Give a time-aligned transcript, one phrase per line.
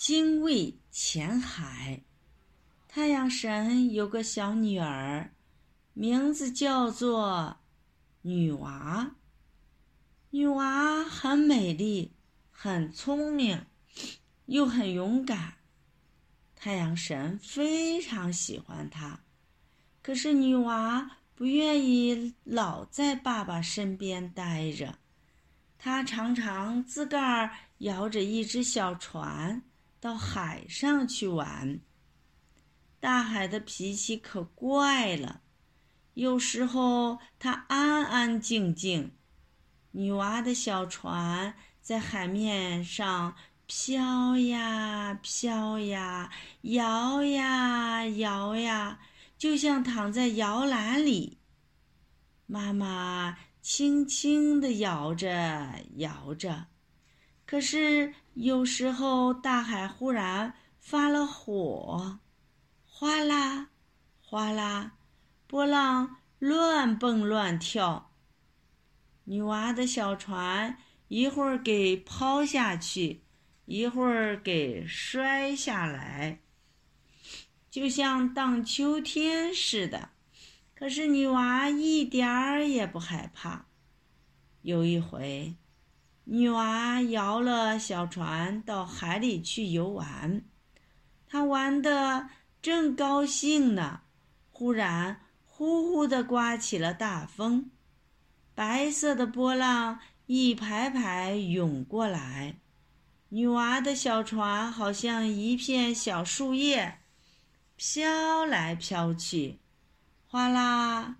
[0.00, 2.00] 精卫潜海。
[2.88, 5.34] 太阳神有个小女儿，
[5.92, 7.58] 名字叫做
[8.22, 9.16] 女娃。
[10.30, 12.14] 女娃很美丽，
[12.50, 13.66] 很聪明，
[14.46, 15.56] 又很勇敢。
[16.56, 19.20] 太阳神非常喜欢她，
[20.00, 24.98] 可是女娃不愿意老在爸爸身边待着。
[25.76, 29.62] 她常常自个儿摇着一只小船
[30.00, 31.80] 到海上去玩。
[32.98, 35.42] 大海的脾气可怪了，
[36.14, 39.12] 有时候它安安静静，
[39.92, 43.36] 女娃的小船在海面上
[43.66, 46.30] 飘呀飘呀，
[46.62, 48.98] 摇呀摇呀，
[49.38, 51.38] 就像躺在摇篮里。
[52.46, 56.66] 妈妈轻轻地摇着摇着，
[57.50, 62.20] 可是有时候大海忽然发了火。
[62.86, 63.70] 哗啦，
[64.20, 64.92] 哗啦，
[65.48, 68.12] 波浪乱蹦乱跳。
[69.24, 73.22] 女娃的小船一会儿给抛下去，
[73.64, 76.38] 一会儿给摔下来，
[77.68, 80.10] 就像荡秋天似的。
[80.76, 83.66] 可是女娃一点儿也不害怕。
[84.62, 85.52] 有一回，
[86.32, 90.42] 女娃摇了小船到海里去游玩，
[91.26, 92.28] 她玩的。
[92.62, 94.02] 正高兴呢，
[94.50, 97.70] 忽然呼呼的刮起了大风，
[98.54, 102.56] 白色的波浪一排排涌过来，
[103.30, 106.98] 女娃的小船好像一片小树叶，
[107.76, 109.58] 飘来飘去，
[110.28, 111.16] 哗啦，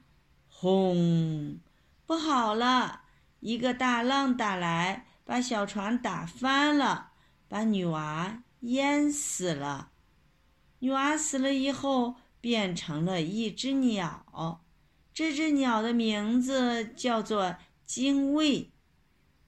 [0.47, 1.59] 轰！
[2.05, 3.05] 不好了，
[3.41, 7.13] 一个大浪打来，把小船打翻了，
[7.49, 9.91] 把女娃淹死了。
[10.79, 14.63] 女娃死了以后，变成了一只鸟。
[15.13, 18.71] 这只鸟的名字叫做精卫，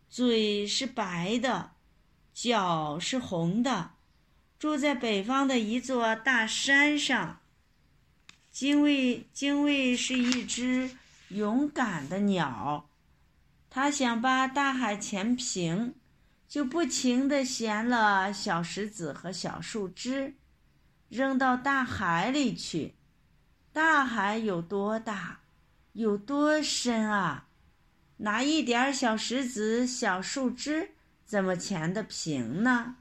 [0.09, 1.73] 嘴是白的，
[2.35, 3.93] 脚是红的，
[4.59, 7.41] 住在北方的一座大山上。
[8.51, 10.97] 精卫，精卫是一只
[11.29, 12.91] 勇敢的鸟，
[13.75, 15.95] 他想把大海填平，
[16.47, 20.35] 就不停地衔了小石子和小树枝。
[21.09, 22.95] 扔到大海里去，
[23.73, 25.41] 大海有多大，
[25.95, 27.49] 有多深啊？
[28.19, 30.91] 拿一点小石子、小树枝，
[31.25, 32.97] 怎么填得平呢？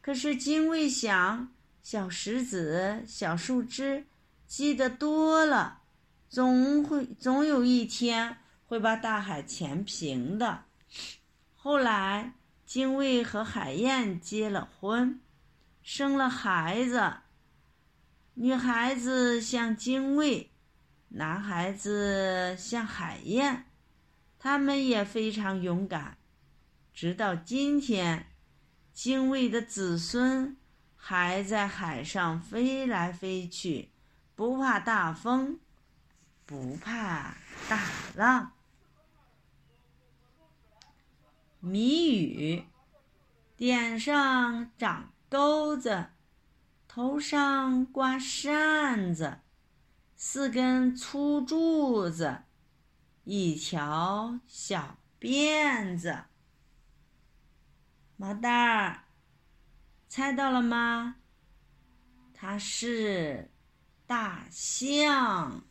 [0.00, 4.04] 可是精卫想，小石子、小树枝
[4.48, 5.82] 积得多了，
[6.28, 8.38] 总会总有一天
[8.72, 10.64] 会把大海填平的。
[11.56, 12.32] 后来，
[12.64, 15.20] 精卫和海燕结了婚，
[15.82, 17.16] 生了孩子。
[18.32, 20.50] 女孩子像精卫，
[21.08, 23.66] 男孩子像海燕，
[24.38, 26.16] 他们也非常勇敢。
[26.94, 28.28] 直到今天，
[28.94, 30.56] 精卫的子孙
[30.96, 33.90] 还在海上飞来飞去，
[34.34, 35.60] 不怕大风，
[36.46, 37.36] 不怕
[37.68, 37.78] 大
[38.16, 38.52] 浪。
[41.64, 42.64] 谜语：
[43.56, 46.06] 点上长钩子。
[46.88, 49.38] 头上挂扇子，
[50.16, 52.42] 四根粗柱子，
[53.22, 56.24] 一条小辫子。
[58.16, 59.04] 毛蛋儿，
[60.08, 61.18] 猜到了吗？
[62.34, 63.52] 它是
[64.04, 65.62] 大象。